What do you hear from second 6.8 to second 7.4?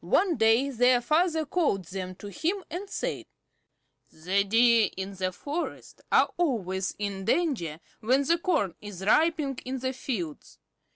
in